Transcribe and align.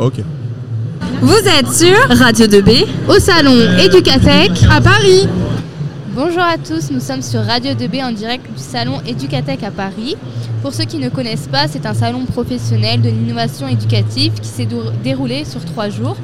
Ok. 0.00 0.14
Vous 1.20 1.34
êtes 1.34 1.70
sur 1.70 1.94
Radio 2.08 2.46
2B 2.46 2.86
au 3.06 3.18
salon 3.18 3.52
Educatech 3.78 4.64
à 4.70 4.80
Paris. 4.80 5.28
Bonjour 6.14 6.40
à 6.40 6.56
tous, 6.56 6.90
nous 6.90 7.00
sommes 7.00 7.20
sur 7.20 7.40
Radio 7.44 7.72
2B 7.72 8.02
en 8.02 8.10
direct 8.10 8.46
du 8.50 8.62
salon 8.62 9.02
Educatech 9.06 9.62
à 9.62 9.70
Paris. 9.70 10.16
Pour 10.62 10.72
ceux 10.72 10.84
qui 10.84 10.96
ne 10.96 11.10
connaissent 11.10 11.48
pas, 11.48 11.68
c'est 11.68 11.84
un 11.84 11.92
salon 11.92 12.24
professionnel 12.24 13.02
de 13.02 13.10
l'innovation 13.10 13.68
éducative 13.68 14.32
qui 14.40 14.48
s'est 14.48 14.66
déroulé 15.04 15.44
sur 15.44 15.62
trois 15.66 15.90
jours. 15.90 16.16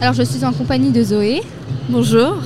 Alors 0.00 0.14
je 0.14 0.22
suis 0.22 0.44
en 0.44 0.52
compagnie 0.52 0.92
de 0.92 1.02
Zoé. 1.02 1.42
Bonjour. 1.88 2.36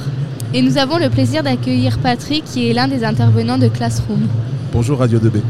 Et 0.54 0.62
nous 0.62 0.78
avons 0.78 0.96
le 0.96 1.10
plaisir 1.10 1.42
d'accueillir 1.42 1.98
Patrick 1.98 2.44
qui 2.44 2.70
est 2.70 2.72
l'un 2.72 2.88
des 2.88 3.04
intervenants 3.04 3.58
de 3.58 3.68
Classroom. 3.68 4.26
Bonjour 4.72 5.00
Radio 5.00 5.18
2B. 5.18 5.42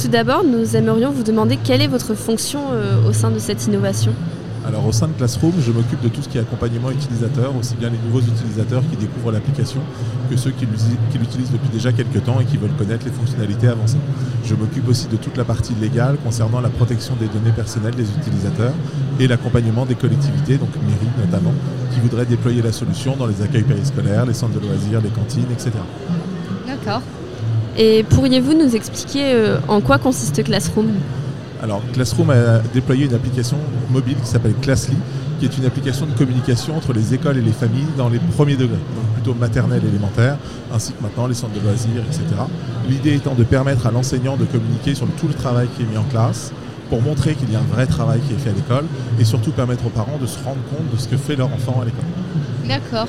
Tout 0.00 0.08
d'abord, 0.08 0.44
nous 0.44 0.76
aimerions 0.76 1.10
vous 1.10 1.24
demander 1.24 1.58
quelle 1.62 1.82
est 1.82 1.88
votre 1.88 2.14
fonction 2.14 2.60
euh, 2.72 3.08
au 3.08 3.12
sein 3.12 3.30
de 3.30 3.40
cette 3.40 3.66
innovation 3.66 4.12
alors 4.66 4.86
au 4.86 4.92
sein 4.92 5.08
de 5.08 5.12
Classroom, 5.12 5.52
je 5.60 5.72
m'occupe 5.72 6.00
de 6.02 6.08
tout 6.08 6.22
ce 6.22 6.28
qui 6.28 6.38
est 6.38 6.40
accompagnement 6.40 6.90
utilisateur, 6.90 7.54
aussi 7.56 7.74
bien 7.74 7.90
les 7.90 7.98
nouveaux 7.98 8.20
utilisateurs 8.20 8.82
qui 8.90 8.96
découvrent 8.96 9.32
l'application 9.32 9.80
que 10.30 10.36
ceux 10.36 10.50
qui 10.52 10.66
l'utilisent 10.66 11.50
depuis 11.50 11.68
déjà 11.68 11.92
quelques 11.92 12.24
temps 12.24 12.38
et 12.40 12.44
qui 12.44 12.58
veulent 12.58 12.76
connaître 12.78 13.04
les 13.04 13.10
fonctionnalités 13.10 13.68
avancées. 13.68 13.98
Je 14.44 14.54
m'occupe 14.54 14.88
aussi 14.88 15.08
de 15.08 15.16
toute 15.16 15.36
la 15.36 15.44
partie 15.44 15.74
légale 15.74 16.16
concernant 16.24 16.60
la 16.60 16.68
protection 16.68 17.14
des 17.16 17.26
données 17.26 17.50
personnelles 17.54 17.94
des 17.94 18.08
utilisateurs 18.08 18.74
et 19.18 19.26
l'accompagnement 19.26 19.84
des 19.84 19.96
collectivités, 19.96 20.58
donc 20.58 20.70
mairies 20.86 21.26
notamment, 21.26 21.54
qui 21.92 22.00
voudraient 22.00 22.26
déployer 22.26 22.62
la 22.62 22.72
solution 22.72 23.16
dans 23.16 23.26
les 23.26 23.42
accueils 23.42 23.64
périscolaires, 23.64 24.26
les 24.26 24.34
centres 24.34 24.58
de 24.60 24.64
loisirs, 24.64 25.00
les 25.02 25.10
cantines, 25.10 25.50
etc. 25.52 25.70
D'accord. 26.68 27.02
Et 27.76 28.04
pourriez-vous 28.04 28.54
nous 28.54 28.76
expliquer 28.76 29.34
euh, 29.34 29.58
en 29.66 29.80
quoi 29.80 29.98
consiste 29.98 30.44
Classroom? 30.44 30.88
Alors, 31.62 31.80
Classroom 31.92 32.30
a 32.30 32.58
déployé 32.74 33.06
une 33.06 33.14
application 33.14 33.56
mobile 33.90 34.16
qui 34.20 34.26
s'appelle 34.26 34.54
Classly, 34.60 34.96
qui 35.38 35.44
est 35.44 35.56
une 35.56 35.64
application 35.64 36.06
de 36.06 36.12
communication 36.12 36.76
entre 36.76 36.92
les 36.92 37.14
écoles 37.14 37.38
et 37.38 37.40
les 37.40 37.52
familles 37.52 37.86
dans 37.96 38.08
les 38.08 38.18
premiers 38.18 38.56
degrés, 38.56 38.78
donc 38.96 39.04
plutôt 39.14 39.34
maternelle, 39.34 39.82
élémentaire, 39.86 40.38
ainsi 40.74 40.92
que 40.92 41.00
maintenant 41.02 41.28
les 41.28 41.34
centres 41.34 41.54
de 41.54 41.60
loisirs, 41.60 42.02
etc. 42.08 42.24
L'idée 42.88 43.14
étant 43.14 43.34
de 43.34 43.44
permettre 43.44 43.86
à 43.86 43.92
l'enseignant 43.92 44.36
de 44.36 44.44
communiquer 44.44 44.96
sur 44.96 45.06
tout 45.20 45.28
le 45.28 45.34
travail 45.34 45.68
qui 45.76 45.82
est 45.82 45.86
mis 45.86 45.96
en 45.96 46.04
classe, 46.04 46.52
pour 46.90 47.00
montrer 47.00 47.34
qu'il 47.34 47.50
y 47.50 47.54
a 47.54 47.60
un 47.60 47.74
vrai 47.74 47.86
travail 47.86 48.20
qui 48.20 48.34
est 48.34 48.38
fait 48.38 48.50
à 48.50 48.54
l'école, 48.54 48.86
et 49.20 49.24
surtout 49.24 49.52
permettre 49.52 49.86
aux 49.86 49.90
parents 49.90 50.18
de 50.20 50.26
se 50.26 50.38
rendre 50.44 50.60
compte 50.68 50.92
de 50.92 51.00
ce 51.00 51.06
que 51.06 51.16
fait 51.16 51.36
leur 51.36 51.46
enfant 51.46 51.80
à 51.80 51.84
l'école. 51.84 52.04
D'accord. 52.66 53.06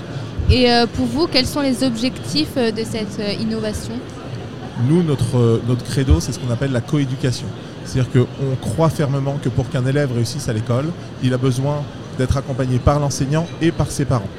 Et 0.51 0.71
euh, 0.71 0.85
pour 0.85 1.05
vous, 1.07 1.25
quels 1.25 1.47
sont 1.47 1.61
les 1.61 1.83
objectifs 1.83 2.55
euh, 2.57 2.71
de 2.71 2.83
cette 2.83 3.19
euh, 3.19 3.33
innovation? 3.41 3.93
Nous, 4.87 5.01
notre, 5.01 5.61
notre 5.67 5.83
credo, 5.83 6.19
c'est 6.19 6.31
ce 6.31 6.39
qu'on 6.39 6.51
appelle 6.51 6.71
la 6.71 6.81
coéducation. 6.81 7.47
C'est-à-dire 7.85 8.11
qu'on 8.11 8.55
croit 8.61 8.89
fermement 8.89 9.37
que 9.43 9.49
pour 9.49 9.69
qu'un 9.69 9.85
élève 9.85 10.11
réussisse 10.13 10.49
à 10.49 10.53
l'école, 10.53 10.85
il 11.21 11.33
a 11.33 11.37
besoin 11.37 11.83
d'être 12.17 12.37
accompagné 12.37 12.79
par 12.79 12.99
l'enseignant 12.99 13.45
et 13.61 13.71
par 13.71 13.91
ses 13.91 14.05
parents. 14.05 14.29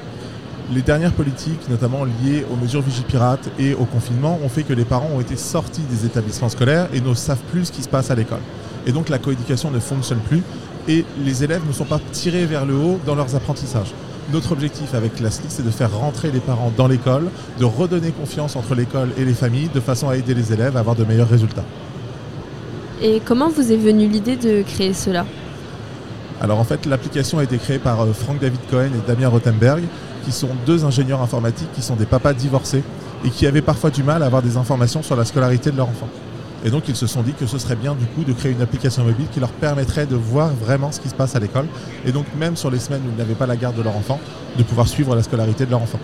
Les 0.73 0.81
dernières 0.81 1.12
politiques, 1.12 1.69
notamment 1.69 2.05
liées 2.05 2.47
aux 2.50 2.56
mesures 2.56 2.81
Vigipirate 2.81 3.50
et 3.59 3.75
au 3.75 3.84
confinement, 3.84 4.39
ont 4.42 4.48
fait 4.48 4.62
que 4.62 4.72
les 4.72 4.87
parents 4.87 5.11
ont 5.15 5.20
été 5.20 5.37
sortis 5.37 5.83
des 5.91 6.06
établissements 6.06 6.48
scolaires 6.48 6.89
et 6.95 7.00
ne 7.00 7.12
savent 7.12 7.42
plus 7.53 7.67
ce 7.67 7.72
qui 7.72 7.83
se 7.83 7.89
passe 7.89 8.11
à 8.11 8.15
l'école. 8.15 8.41
Et 8.87 8.92
donc 8.92 9.11
la 9.11 9.19
coéducation 9.19 9.70
ne 9.70 9.78
fonctionne 9.78 10.20
plus 10.20 10.42
et 10.89 11.05
les 11.22 11.45
élèves 11.45 11.67
ne 11.67 11.72
sont 11.72 11.84
pas 11.84 12.00
tirés 12.12 12.47
vers 12.47 12.65
le 12.65 12.77
haut 12.77 12.98
dans 13.05 13.15
leurs 13.15 13.34
apprentissages. 13.34 13.92
Notre 14.33 14.53
objectif 14.53 14.95
avec 14.95 15.17
Classly, 15.17 15.47
c'est 15.48 15.65
de 15.65 15.70
faire 15.70 15.95
rentrer 15.95 16.31
les 16.31 16.41
parents 16.41 16.72
dans 16.75 16.89
l'école, 16.89 17.28
de 17.59 17.65
redonner 17.67 18.11
confiance 18.11 18.56
entre 18.56 18.75
l'école 18.75 19.11
et 19.19 19.25
les 19.25 19.34
familles, 19.34 19.69
de 19.75 19.81
façon 19.81 20.09
à 20.09 20.17
aider 20.17 20.33
les 20.33 20.53
élèves 20.53 20.78
à 20.78 20.81
avoir 20.81 20.97
de 20.97 21.05
meilleurs 21.05 21.28
résultats. 21.28 21.65
Et 23.03 23.20
comment 23.25 23.48
vous 23.48 23.73
est 23.73 23.77
venue 23.77 24.06
l'idée 24.06 24.37
de 24.37 24.62
créer 24.62 24.92
cela 24.92 25.27
Alors 26.41 26.59
en 26.59 26.64
fait, 26.64 26.87
l'application 26.87 27.39
a 27.39 27.45
été 27.45 27.59
créée 27.59 27.78
par 27.78 28.03
euh, 28.03 28.12
Frank 28.12 28.41
David 28.41 28.61
Cohen 28.70 28.91
et 28.95 29.06
Damien 29.06 29.28
Rothenberg, 29.28 29.83
qui 30.25 30.33
sont 30.33 30.48
deux 30.64 30.84
ingénieurs 30.84 31.20
informatiques 31.20 31.72
qui 31.75 31.83
sont 31.83 31.97
des 31.97 32.06
papas 32.06 32.33
divorcés 32.33 32.83
et 33.25 33.31
qui 33.31 33.47
avaient 33.47 33.62
parfois 33.62 33.91
du 33.91 34.03
mal 34.03 34.22
à 34.22 34.27
avoir 34.27 34.42
des 34.42 34.56
informations 34.56 35.03
sur 35.03 35.16
la 35.16 35.25
scolarité 35.25 35.71
de 35.71 35.77
leur 35.77 35.88
enfant. 35.88 36.09
Et 36.65 36.71
donc 36.71 36.88
ils 36.88 36.97
se 36.97 37.06
sont 37.06 37.22
dit 37.22 37.34
que 37.34 37.47
ce 37.47 37.59
serait 37.59 37.77
bien 37.77 37.94
du 37.94 38.06
coup 38.06 38.25
de 38.25 38.33
créer 38.33 38.53
une 38.53 38.62
application 38.62 39.04
mobile 39.04 39.27
qui 39.33 39.38
leur 39.38 39.50
permettrait 39.50 40.06
de 40.06 40.16
voir 40.16 40.49
vraiment 40.54 40.93
ce 40.93 41.00
qui 41.00 41.10
se 41.10 41.15
passe 41.15 41.37
à 41.37 41.41
l'école. 41.41 41.66
Et 42.06 42.12
donc 42.12 42.25
même 42.38 42.56
sur 42.56 42.71
les 42.71 42.78
semaines 42.78 43.03
où 43.06 43.10
ils 43.15 43.19
n'avaient 43.19 43.34
pas 43.34 43.47
la 43.47 43.56
garde 43.56 43.77
de 43.77 43.83
leur 43.83 43.97
enfant, 43.97 44.19
de 44.56 44.62
pouvoir 44.62 44.88
suivre 44.88 45.15
la 45.15 45.22
scolarité 45.22 45.66
de 45.66 45.71
leur 45.71 45.83
enfant. 45.83 45.99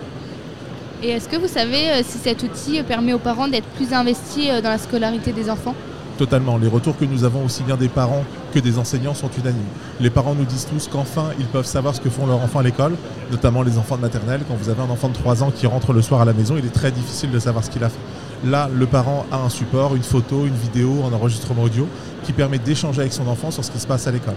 Et 1.01 1.09
est-ce 1.09 1.27
que 1.27 1.37
vous 1.37 1.47
savez 1.47 1.89
euh, 1.89 2.01
si 2.03 2.19
cet 2.19 2.43
outil 2.43 2.83
permet 2.83 3.13
aux 3.13 3.19
parents 3.19 3.47
d'être 3.47 3.67
plus 3.69 3.91
investis 3.91 4.49
euh, 4.49 4.61
dans 4.61 4.69
la 4.69 4.77
scolarité 4.77 5.31
des 5.31 5.49
enfants? 5.49 5.73
Totalement. 6.21 6.59
Les 6.59 6.67
retours 6.67 6.95
que 6.95 7.05
nous 7.05 7.23
avons 7.23 7.43
aussi 7.43 7.63
bien 7.63 7.77
des 7.77 7.87
parents 7.87 8.23
que 8.53 8.59
des 8.59 8.77
enseignants 8.77 9.15
sont 9.15 9.31
unanimes. 9.39 9.65
Les 9.99 10.11
parents 10.11 10.35
nous 10.35 10.45
disent 10.45 10.67
tous 10.71 10.87
qu'enfin 10.87 11.31
ils 11.39 11.47
peuvent 11.47 11.65
savoir 11.65 11.95
ce 11.95 11.99
que 11.99 12.11
font 12.11 12.27
leurs 12.27 12.37
enfants 12.37 12.59
à 12.59 12.61
l'école, 12.61 12.93
notamment 13.31 13.63
les 13.63 13.79
enfants 13.79 13.95
de 13.95 14.01
maternelle. 14.01 14.41
Quand 14.47 14.53
vous 14.53 14.69
avez 14.69 14.83
un 14.83 14.89
enfant 14.91 15.09
de 15.09 15.15
3 15.15 15.41
ans 15.41 15.49
qui 15.49 15.65
rentre 15.65 15.93
le 15.93 16.03
soir 16.03 16.21
à 16.21 16.25
la 16.25 16.33
maison, 16.33 16.57
il 16.59 16.65
est 16.67 16.69
très 16.69 16.91
difficile 16.91 17.31
de 17.31 17.39
savoir 17.39 17.63
ce 17.63 17.71
qu'il 17.71 17.83
a 17.83 17.89
fait. 17.89 17.97
Là, 18.45 18.69
le 18.71 18.85
parent 18.85 19.25
a 19.31 19.37
un 19.37 19.49
support, 19.49 19.95
une 19.95 20.03
photo, 20.03 20.45
une 20.45 20.53
vidéo, 20.53 21.03
un 21.09 21.11
enregistrement 21.11 21.63
audio 21.63 21.87
qui 22.23 22.33
permet 22.33 22.59
d'échanger 22.59 22.99
avec 22.99 23.13
son 23.13 23.27
enfant 23.27 23.49
sur 23.49 23.65
ce 23.65 23.71
qui 23.71 23.79
se 23.79 23.87
passe 23.87 24.05
à 24.05 24.11
l'école. 24.11 24.35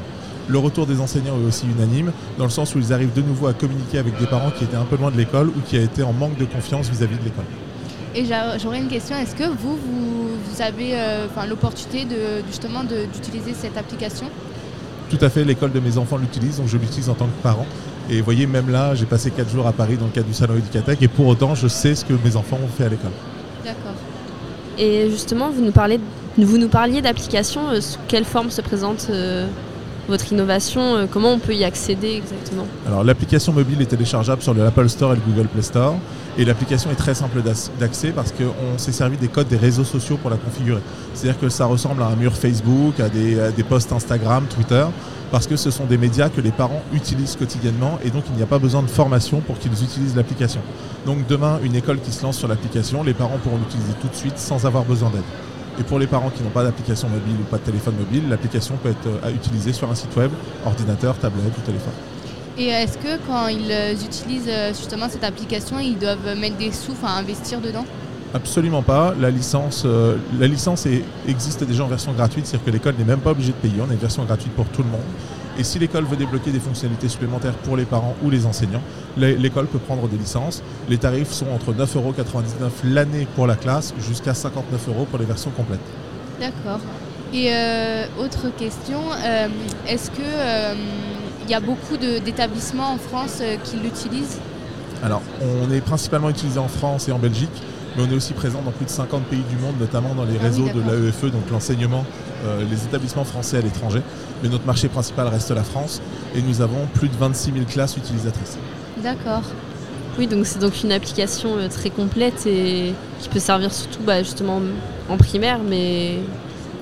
Le 0.48 0.56
retour 0.56 0.86
des 0.86 1.02
enseignants 1.02 1.36
est 1.38 1.46
aussi 1.46 1.66
unanime, 1.66 2.12
dans 2.38 2.44
le 2.44 2.50
sens 2.50 2.74
où 2.74 2.78
ils 2.78 2.94
arrivent 2.94 3.12
de 3.12 3.20
nouveau 3.20 3.46
à 3.46 3.52
communiquer 3.52 3.98
avec 3.98 4.18
des 4.18 4.26
parents 4.26 4.52
qui 4.52 4.64
étaient 4.64 4.74
un 4.74 4.84
peu 4.84 4.96
loin 4.96 5.10
de 5.10 5.18
l'école 5.18 5.48
ou 5.48 5.60
qui 5.66 5.76
étaient 5.76 6.02
en 6.02 6.14
manque 6.14 6.38
de 6.38 6.46
confiance 6.46 6.88
vis-à-vis 6.88 7.18
de 7.18 7.24
l'école. 7.24 7.44
Et 8.14 8.24
j'aurais 8.62 8.78
une 8.78 8.88
question, 8.88 9.16
est-ce 9.16 9.34
que 9.34 9.44
vous, 9.44 9.76
vous, 9.76 10.62
avez 10.62 10.92
euh, 10.94 11.26
l'opportunité 11.48 12.04
de, 12.04 12.46
justement 12.46 12.84
d'utiliser 12.84 13.54
cette 13.54 13.76
application? 13.76 14.26
Tout 15.10 15.18
à 15.20 15.28
fait, 15.28 15.44
l'école 15.44 15.72
de 15.72 15.80
mes 15.80 15.98
enfants 15.98 16.16
l'utilise, 16.16 16.58
donc 16.58 16.68
je 16.68 16.76
l'utilise 16.76 17.08
en 17.08 17.14
tant 17.14 17.26
que 17.26 17.42
parent. 17.42 17.66
Et 18.08 18.18
vous 18.18 18.24
voyez, 18.24 18.46
même 18.46 18.70
là, 18.70 18.94
j'ai 18.94 19.06
passé 19.06 19.30
4 19.30 19.50
jours 19.50 19.66
à 19.66 19.72
Paris 19.72 19.96
dans 19.96 20.06
le 20.06 20.12
cadre 20.12 20.26
du 20.26 20.34
salon 20.34 20.54
Educatec 20.56 21.02
et 21.02 21.08
pour 21.08 21.26
autant, 21.26 21.54
je 21.54 21.66
sais 21.68 21.94
ce 21.94 22.04
que 22.04 22.14
mes 22.24 22.36
enfants 22.36 22.58
ont 22.62 22.68
fait 22.68 22.84
à 22.84 22.88
l'école. 22.88 23.10
D'accord. 23.64 23.94
Et 24.78 25.10
justement, 25.10 25.50
vous 25.50 25.62
nous, 25.62 25.72
parlez, 25.72 25.98
vous 26.36 26.58
nous 26.58 26.68
parliez 26.68 27.02
d'application, 27.02 27.68
euh, 27.70 27.80
sous 27.80 27.98
quelle 28.06 28.24
forme 28.24 28.50
se 28.50 28.60
présente 28.60 29.08
euh, 29.10 29.46
votre 30.08 30.32
innovation 30.32 31.08
Comment 31.12 31.32
on 31.32 31.38
peut 31.38 31.54
y 31.54 31.64
accéder 31.64 32.14
exactement 32.16 32.66
Alors 32.86 33.04
l'application 33.04 33.52
mobile 33.52 33.80
est 33.82 33.86
téléchargeable 33.86 34.42
sur 34.42 34.54
le 34.54 34.64
Apple 34.64 34.88
Store 34.88 35.12
et 35.12 35.16
le 35.16 35.22
Google 35.26 35.48
Play 35.48 35.62
Store. 35.62 35.96
Et 36.36 36.44
l'application 36.44 36.90
est 36.90 36.96
très 36.96 37.14
simple 37.14 37.42
d'accès 37.78 38.10
parce 38.10 38.32
qu'on 38.32 38.76
s'est 38.78 38.92
servi 38.92 39.16
des 39.16 39.28
codes 39.28 39.46
des 39.46 39.56
réseaux 39.56 39.84
sociaux 39.84 40.16
pour 40.16 40.30
la 40.30 40.36
configurer. 40.36 40.80
C'est-à-dire 41.14 41.40
que 41.40 41.48
ça 41.48 41.66
ressemble 41.66 42.02
à 42.02 42.06
un 42.06 42.16
mur 42.16 42.36
Facebook, 42.36 42.98
à 42.98 43.08
des, 43.08 43.62
posts 43.68 43.92
Instagram, 43.92 44.44
Twitter, 44.52 44.84
parce 45.30 45.46
que 45.46 45.56
ce 45.56 45.70
sont 45.70 45.84
des 45.84 45.96
médias 45.96 46.28
que 46.28 46.40
les 46.40 46.50
parents 46.50 46.82
utilisent 46.92 47.36
quotidiennement 47.36 47.98
et 48.04 48.10
donc 48.10 48.24
il 48.30 48.36
n'y 48.36 48.42
a 48.42 48.46
pas 48.46 48.58
besoin 48.58 48.82
de 48.82 48.88
formation 48.88 49.40
pour 49.40 49.58
qu'ils 49.58 49.72
utilisent 49.72 50.16
l'application. 50.16 50.60
Donc 51.06 51.26
demain, 51.28 51.60
une 51.62 51.76
école 51.76 52.00
qui 52.00 52.10
se 52.10 52.22
lance 52.24 52.38
sur 52.38 52.48
l'application, 52.48 53.04
les 53.04 53.14
parents 53.14 53.38
pourront 53.38 53.58
l'utiliser 53.58 53.92
tout 54.00 54.08
de 54.08 54.16
suite 54.16 54.38
sans 54.38 54.66
avoir 54.66 54.84
besoin 54.84 55.10
d'aide. 55.10 55.22
Et 55.78 55.82
pour 55.82 55.98
les 55.98 56.06
parents 56.06 56.30
qui 56.30 56.42
n'ont 56.42 56.50
pas 56.50 56.62
d'application 56.62 57.08
mobile 57.08 57.36
ou 57.40 57.44
pas 57.44 57.58
de 57.58 57.62
téléphone 57.62 57.94
mobile, 57.98 58.28
l'application 58.28 58.76
peut 58.82 58.90
être 58.90 59.24
à 59.24 59.30
utiliser 59.30 59.72
sur 59.72 59.90
un 59.90 59.94
site 59.94 60.14
web, 60.16 60.30
ordinateur, 60.64 61.16
tablette 61.18 61.56
ou 61.58 61.60
téléphone. 61.62 61.92
Et 62.56 62.68
est-ce 62.68 62.98
que 62.98 63.18
quand 63.26 63.48
ils 63.48 63.72
euh, 63.72 63.92
utilisent 63.94 64.48
euh, 64.48 64.68
justement 64.68 65.08
cette 65.08 65.24
application, 65.24 65.80
ils 65.80 65.98
doivent 65.98 66.36
mettre 66.38 66.56
des 66.56 66.70
sous, 66.70 66.94
à 67.04 67.18
investir 67.18 67.60
dedans? 67.60 67.84
Absolument 68.32 68.82
pas. 68.82 69.14
La 69.18 69.30
licence, 69.30 69.82
euh, 69.84 70.16
la 70.38 70.46
licence 70.46 70.86
existe 71.26 71.64
déjà 71.64 71.84
en 71.84 71.88
version 71.88 72.12
gratuite, 72.12 72.46
c'est-à-dire 72.46 72.66
que 72.66 72.70
l'école 72.70 72.94
n'est 72.96 73.04
même 73.04 73.20
pas 73.20 73.30
obligée 73.30 73.52
de 73.52 73.56
payer. 73.56 73.80
On 73.80 73.90
a 73.90 73.92
une 73.92 73.98
version 73.98 74.24
gratuite 74.24 74.52
pour 74.52 74.66
tout 74.66 74.82
le 74.82 74.88
monde. 74.88 75.00
Et 75.58 75.64
si 75.64 75.78
l'école 75.78 76.04
veut 76.04 76.16
débloquer 76.16 76.50
des 76.50 76.60
fonctionnalités 76.60 77.08
supplémentaires 77.08 77.54
pour 77.54 77.76
les 77.76 77.84
parents 77.84 78.14
ou 78.22 78.30
les 78.30 78.46
enseignants, 78.46 78.82
l'école 79.16 79.66
peut 79.66 79.78
prendre 79.78 80.08
des 80.08 80.16
licences. 80.16 80.62
Les 80.88 80.98
tarifs 80.98 81.30
sont 81.30 81.46
entre 81.54 81.72
9,99€ 81.72 82.70
l'année 82.84 83.26
pour 83.34 83.46
la 83.46 83.56
classe 83.56 83.94
jusqu'à 83.98 84.34
59 84.34 84.88
euros 84.88 85.06
pour 85.08 85.18
les 85.18 85.26
versions 85.26 85.50
complètes. 85.50 85.80
D'accord. 86.40 86.80
Et 87.32 87.50
autre 88.18 88.48
question, 88.56 89.00
est-ce 89.86 90.10
que 90.10 90.74
il 91.44 91.50
y 91.50 91.54
a 91.54 91.60
beaucoup 91.60 91.96
d'établissements 91.96 92.92
en 92.92 92.98
France 92.98 93.38
euh, 93.40 93.56
qui 93.62 93.76
l'utilisent? 93.76 94.38
Alors, 95.02 95.22
on 95.42 95.70
est 95.70 95.80
principalement 95.80 96.30
utilisé 96.30 96.58
en 96.58 96.68
France 96.68 97.08
et 97.08 97.12
en 97.12 97.18
Belgique, 97.18 97.62
mais 97.96 98.02
on 98.02 98.10
est 98.10 98.16
aussi 98.16 98.32
présent 98.32 98.60
dans 98.62 98.70
plus 98.70 98.84
de 98.84 98.90
50 98.90 99.24
pays 99.24 99.42
du 99.50 99.56
monde, 99.56 99.74
notamment 99.78 100.14
dans 100.14 100.24
les 100.24 100.36
ah 100.40 100.44
réseaux 100.44 100.68
de 100.68 100.80
l'AEFE, 100.80 101.30
donc 101.30 101.50
l'enseignement, 101.50 102.04
euh, 102.44 102.64
les 102.68 102.84
établissements 102.84 103.24
français 103.24 103.58
à 103.58 103.60
l'étranger. 103.60 104.02
Mais 104.42 104.48
notre 104.48 104.66
marché 104.66 104.88
principal 104.88 105.28
reste 105.28 105.50
la 105.50 105.62
France 105.62 106.00
et 106.34 106.42
nous 106.42 106.60
avons 106.60 106.86
plus 106.94 107.08
de 107.08 107.16
26 107.16 107.52
000 107.52 107.64
classes 107.66 107.96
utilisatrices. 107.96 108.58
D'accord. 109.02 109.42
Oui, 110.18 110.26
donc 110.26 110.46
c'est 110.46 110.60
donc 110.60 110.82
une 110.82 110.92
application 110.92 111.56
euh, 111.56 111.68
très 111.68 111.90
complète 111.90 112.46
et 112.46 112.94
qui 113.20 113.28
peut 113.28 113.40
servir 113.40 113.72
surtout 113.72 114.02
bah, 114.02 114.22
justement 114.22 114.60
en 115.08 115.16
primaire, 115.16 115.58
mais 115.68 116.18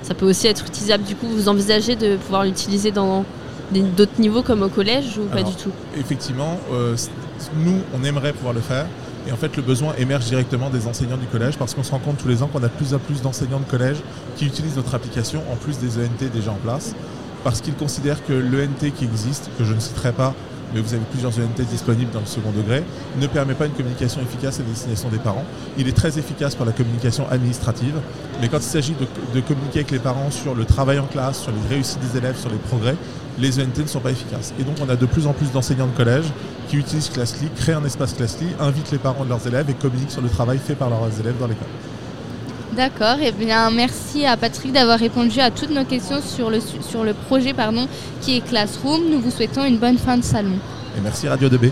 ça 0.03 0.15
peut 0.15 0.27
aussi 0.27 0.47
être 0.47 0.67
utilisable. 0.67 1.05
Du 1.05 1.15
coup, 1.15 1.27
vous 1.29 1.49
envisagez 1.49 1.97
de 1.97 2.17
pouvoir 2.17 2.45
l'utiliser 2.45 2.91
dans 2.91 3.25
d'autres 3.73 4.21
niveaux 4.21 4.43
comme 4.43 4.63
au 4.63 4.69
collège 4.69 5.19
ou 5.19 5.25
pas 5.25 5.43
du 5.43 5.55
tout? 5.55 5.71
Effectivement, 5.99 6.59
euh, 6.73 6.97
nous, 7.57 7.81
on 7.95 8.05
aimerait 8.05 8.33
pouvoir 8.33 8.53
le 8.53 8.61
faire. 8.61 8.87
Et 9.27 9.33
en 9.33 9.37
fait, 9.37 9.57
le 9.57 9.63
besoin 9.63 9.95
émerge 9.99 10.25
directement 10.25 10.69
des 10.71 10.87
enseignants 10.87 11.17
du 11.17 11.27
collège 11.27 11.57
parce 11.57 11.75
qu'on 11.75 11.83
se 11.83 11.93
rend 11.93 11.99
compte 11.99 12.19
tous 12.19 12.29
les 12.29 12.43
ans 12.43 12.49
qu'on 12.49 12.63
a 12.63 12.69
de 12.69 12.73
plus 12.73 12.95
en 12.95 12.99
plus 12.99 13.23
d'enseignants 13.23 13.61
de 13.61 13.65
collège 13.71 13.99
qui 14.37 14.47
utilisent 14.47 14.77
notre 14.77 14.95
application 14.95 15.43
en 15.53 15.57
plus 15.57 15.79
des 15.79 15.99
ENT 15.99 16.31
déjà 16.33 16.51
en 16.51 16.57
place. 16.57 16.95
parce 17.45 17.61
qu'ils 17.61 17.75
considèrent 17.75 18.25
que 18.25 18.33
l'ENT 18.33 18.93
qui 18.95 19.05
existe, 19.05 19.51
que 19.59 19.65
je 19.65 19.75
ne 19.75 19.81
citerai 19.81 20.13
pas, 20.13 20.33
mais 20.75 20.81
vous 20.81 20.95
avez 20.95 21.03
plusieurs 21.11 21.33
ENT 21.39 21.61
disponibles 21.69 22.11
dans 22.13 22.21
le 22.21 22.27
second 22.27 22.51
degré, 22.51 22.83
ne 23.21 23.27
permet 23.27 23.55
pas 23.55 23.67
une 23.67 23.73
communication 23.73 24.21
efficace 24.23 24.61
à 24.61 24.63
destination 24.63 25.09
des 25.09 25.19
parents. 25.19 25.45
Il 25.77 25.89
est 25.89 25.97
très 25.97 26.19
efficace 26.19 26.55
pour 26.55 26.67
la 26.67 26.73
communication 26.73 27.29
administrative, 27.31 27.95
mais 28.41 28.49
quand 28.49 28.59
il 28.59 28.63
s'agit 28.63 28.95
de, 29.35 29.41
communiquer 29.41 29.81
avec 29.81 29.91
les 29.91 29.99
parents 29.99 30.31
sur 30.31 30.55
le 30.55 30.65
travail 30.65 30.99
en 30.99 31.07
classe, 31.07 31.41
sur 31.41 31.53
les 31.53 31.75
réussites 31.75 32.01
des 32.01 32.19
élèves, 32.19 32.39
sur 32.39 32.51
les 32.51 32.57
progrès, 32.57 32.97
les 33.39 33.61
ENT 33.61 33.79
ne 33.79 33.87
sont 33.87 34.01
pas 34.01 34.11
efficaces. 34.11 34.53
Et 34.59 34.65
donc 34.65 34.77
on 34.81 34.89
a 34.89 34.97
de 34.97 35.07
plus 35.07 35.27
en 35.27 35.33
plus 35.33 35.51
d'enseignants 35.51 35.87
de 35.87 35.97
collège 35.97 36.27
qui 36.69 36.77
utilisent 36.77 37.11
Classly, 37.11 37.49
créent 37.57 37.75
un 37.75 37.85
espace 37.85 38.15
Classly, 38.15 38.47
invitent 38.61 38.91
les 38.91 38.99
parents 38.99 39.25
de 39.25 39.29
leurs 39.29 39.47
élèves 39.47 39.69
et 39.71 39.75
communiquent 39.75 40.11
sur 40.11 40.23
le 40.23 40.29
travail 40.29 40.59
fait 40.59 40.75
par 40.75 40.91
leurs 40.91 41.09
élèves 41.21 41.39
dans 41.39 41.47
l'école. 41.47 41.69
D'accord, 42.77 43.19
et 43.21 43.29
eh 43.29 43.33
bien 43.33 43.71
merci 43.71 44.25
à 44.25 44.39
Patrick 44.39 44.73
d'avoir 44.73 44.99
répondu 44.99 45.41
à 45.41 45.51
toutes 45.51 45.71
nos 45.71 45.85
questions 45.85 46.23
sur 46.23 46.49
le, 46.49 46.59
sur 46.61 47.05
le 47.05 47.13
projet 47.13 47.53
pardon, 47.53 47.87
qui 48.23 48.39
est 48.39 48.41
Classroom. 48.41 49.03
Nous 49.11 49.21
vous 49.21 49.31
souhaitons 49.31 49.65
une 49.65 49.77
bonne 49.77 49.99
fin 49.99 50.17
de 50.17 50.25
salon. 50.25 50.55
Et 50.97 51.01
merci 51.03 51.29
Radio 51.29 51.51
2B. 51.51 51.71